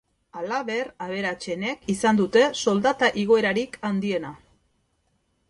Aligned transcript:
Halaber, 0.37 0.87
aberatsenek 1.07 1.85
izan 1.95 2.19
dute 2.21 2.43
soldata 2.63 3.11
igoerarik 3.25 3.79
handiena. 3.91 4.35